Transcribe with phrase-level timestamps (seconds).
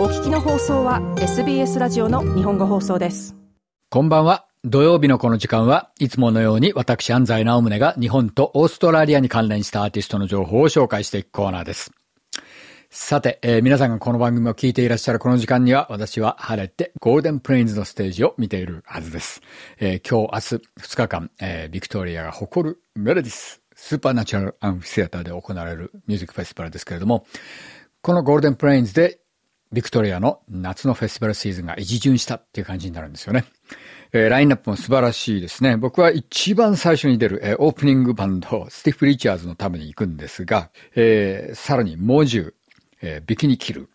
[0.00, 3.36] お聞きの放送は SBS ラジオの日本語放送です。
[3.90, 4.46] こんばんは。
[4.64, 11.92] 土曜日のこの時間はいつものように私安西直宗が日本とオーストラリアに関連したアーティストの情報を紹介していくコーナーです。
[12.88, 19.42] さて、えー、皆さんがこの番組を聞いていらっしゃるこの時間には、私は晴れて Golden Plains のステージを見ているはずです。
[19.80, 27.26] えー、今日、明日、2日間、えー、ビクトリアが誇る Meredith Supernatural Amphitheatre で行われるミュージックフェスティバルですけれども、
[28.00, 29.20] この Golden Plains で
[29.72, 33.44] ビクトリアの夏のフェスティバルシーズンが一巡したっていう感じになるんですよね。
[34.12, 35.76] えー、ラインナップも素晴らしいですね。
[35.76, 42.54] 僕は一番最初に出る、えー、オープニングバンド、 Stiff Richards のために行くんですが、えー、さらに Mo'Ju、
[43.02, 43.88] え、 Bikini Kill、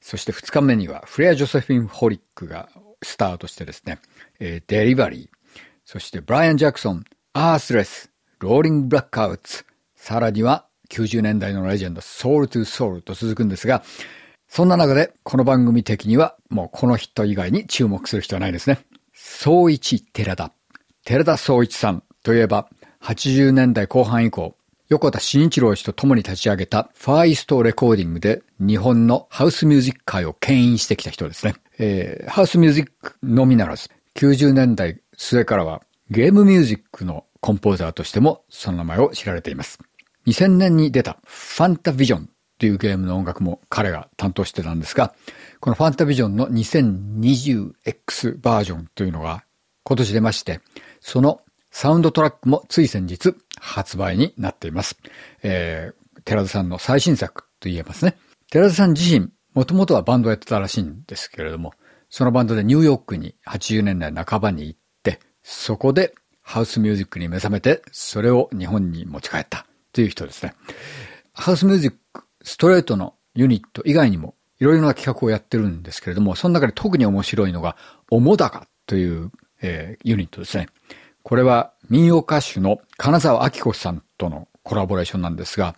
[0.00, 2.68] そして2日目にはフレア・ジョセフィン・ホリックが
[3.02, 3.98] スタートしてですね、
[4.38, 9.64] え、 Delivery、そして Brian Jackson、 Earthless、 Rolling Blackouts、
[9.96, 13.82] さらには90年代のレジェンド、ソウル・トゥ・ソウルと続くんですが、
[14.52, 18.80] そんな中で、この番組的には、もうこの人以外に注目する人はないですね。
[19.14, 20.52] 総一寺田。
[21.04, 22.68] 寺田総一さんといえば、
[23.00, 24.56] 80年代後半以降、
[24.88, 31.54] 横田慎一郎氏と共に立ち上げたファーイストレコーディングで日本のハウスミュージック界を牽引してきた人ですね。
[31.78, 39.78] えー、ハウスミュージックのみならず、90年代末からはゲームミュージックのコンポーザーとしてもその名前を知られています。
[40.26, 42.28] 2000年に出たファンタビジョン
[42.60, 45.14] というゲームの音楽も彼が担当してたんですが、
[45.60, 49.44] このファンタビジョンの 2020X バージョンというのが
[49.82, 50.60] 今年出まして、
[51.00, 54.98] そのサウンドトラックもつい先日発売になっています。
[55.42, 58.18] えー、寺田さんの最新作と言えますね。
[58.50, 61.72] 寺田さん自身、もともとはバンドをやってたらしいんですけれども、
[62.10, 70.52] そのバンドでニューヨークに80年代半ばに行って、そこでハウスミュージックに目覚めて、それを日本に持ち帰ったという人ですね。
[71.32, 77.76] ハウスミュージック、ストレートのユニット以外にもいろいろな企画をやってるんですけれども、その中で特に面白いのが、
[78.10, 79.30] おもだかという、
[79.62, 80.68] えー、ユニットですね。
[81.22, 85.76] これは民謡歌手の金沢明子さんとのコラボレーションなんですが、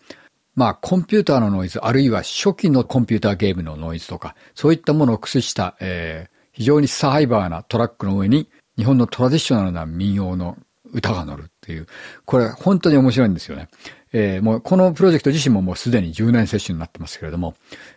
[0.55, 10.59] まあ、コンピューターのノイズ、あるいは初期のコンピューターゲームのノイズとか、そういったものを駆使した、えー、非常にサイバーなトラックの上に、日本のトラディショナルな民謡の
[10.93, 11.87] 歌が乗るっていう、
[12.27, 13.69] これ本当に面白いんですよね。
[14.13, 17.55] えー、もうこのプロジェクト自身ももうすでに10年接種になってますけれども、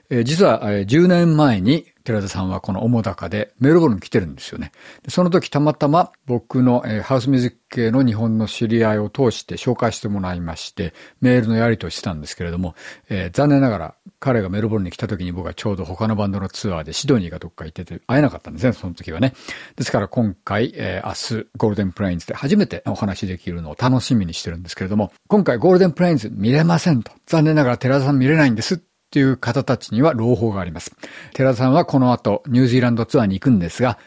[0.10, 4.72] えー、実は、え、10年前に寺田さんはこの主高でメルボルンに来てるんですよね。
[5.08, 12.74] その時たまたま僕の、え、ハウスミュージック系の日本の知り合いを通して紹介してもらいまして、メールのやりとりしてたんですけれども、
[13.10, 19.34] えー、残念ながら彼がメルボルンに来た時に僕はちょうど他のバンドのツアーでシドニーがどっか行ってて会えなかったんですね、その時はね。
[19.76, 27.12] ですから今回、えー、明日ゴールデンプレインズで初めてお話できるのを楽しみにしてるんですけれども、今回ゴールデンプレインズ見れませんと。
[27.26, 28.78] 残念ながら寺田さん見れないんですっ
[29.12, 30.96] ていう方たちには朗報があります。
[31.34, 33.98] 寺田さんはこの後ニュージーランドツアーに行くんですが、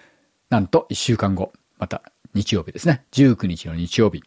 [0.51, 2.03] なんと1週間後、また
[2.35, 4.23] 日曜日ですね、19日の日曜日、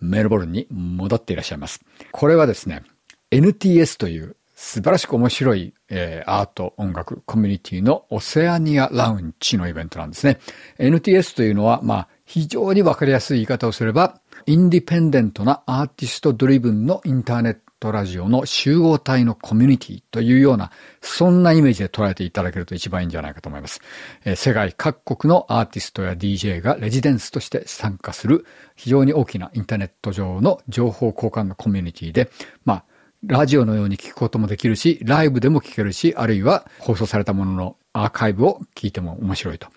[0.00, 1.80] メルボルンに戻っていらっしゃいます。
[2.10, 2.82] これはですね、
[3.30, 10.38] NTS という素晴らしく面白い、えー、アート、音楽、コミュニティのオセアニアラウンジのイベントなんですね。
[10.78, 20.70] NTS というのは、まあ、非常にわかりやすい言い方をすれば、インディペンデントなアーティストドリブンのインターネットラジオの集合体のコミュニティというような、
[21.00, 23.80] そんなイメージで捉えていただけると一番いいんじゃないかと思います。
[24.24, 32.30] えー、世界各国のアーティストや DJ がレジデンスとして参加する非常に大きなインターネット上の情報交換のコミュニティで、
[32.64, 32.84] まあ、
[33.26, 39.68] ラジオのように聞くこともできるし、ライブでも聞けるし、あるいは放送されたもののアーカイブを聞いても面白いと。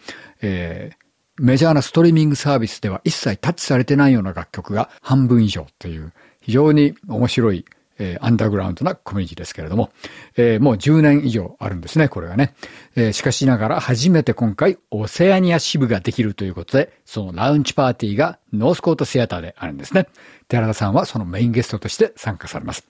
[0.42, 1.05] えー
[1.38, 7.66] メジャーなストリーミングサービスでは一切タッチされてないような楽曲が半分以上という非常に面白い
[7.98, 9.92] えー、アンダーグラウンドなコミュニティですけれども、
[10.36, 12.54] えー、もう10年以上あるんですね、これがね。
[12.96, 20.08] えー、しかしながら初めて今回オセアニア支部ができるということで、そのラウンチパーティーがノースコートシアターであるんですね。
[20.48, 22.86] 寺田さんはそのメインゲストとして参加されます。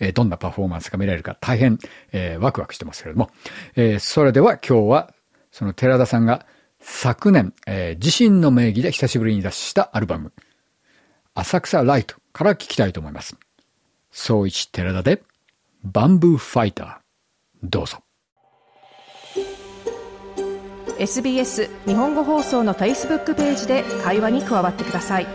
[0.00, 1.78] え、どんなパフォーマンスが見られるか大変、
[2.12, 3.30] えー、ワクワクしてますけれども、
[3.76, 5.14] えー、それでは今日は
[5.50, 6.46] その寺田さんが
[6.86, 10.32] 昨年、えー、自身の名義で久しぶりに出したアルバム、
[11.34, 13.36] 浅草ライトから聞きたいと思います。
[14.12, 15.22] 総一寺田で
[15.82, 16.96] バンブーファイター。
[17.62, 17.98] どうぞ。
[20.98, 25.26] SBS 日本語放送の Facebook ページで会話に加わってください。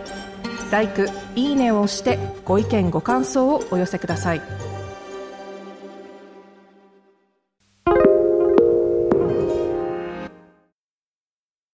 [0.71, 0.87] l i
[1.35, 4.69] いいねを押してご意見ご感想をお寄せください。